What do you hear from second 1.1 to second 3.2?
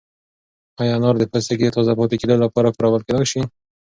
د پوستکي د تازه پاتې کېدو لپاره کارول